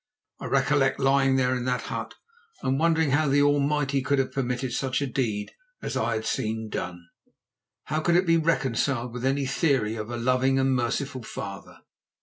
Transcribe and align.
I 0.39 0.47
recollect 0.47 0.99
lying 0.99 1.35
there 1.35 1.55
in 1.55 1.65
that 1.65 1.81
hut 1.81 2.15
and 2.63 2.79
wondering 2.79 3.11
how 3.11 3.27
the 3.27 3.43
Almighty 3.43 4.01
could 4.01 4.17
have 4.17 4.31
permitted 4.31 4.73
such 4.73 4.99
a 4.99 5.05
deed 5.05 5.51
as 5.79 5.95
I 5.95 6.15
had 6.15 6.25
seen 6.25 6.69
done. 6.69 7.05
How 7.83 7.99
could 7.99 8.15
it 8.15 8.25
be 8.25 8.37
reconciled 8.37 9.13
with 9.13 9.25
any 9.25 9.45
theory 9.45 9.95
of 9.97 10.09
a 10.09 10.17
loving 10.17 10.57
and 10.57 10.75
merciful 10.75 11.21
Father? 11.21 11.81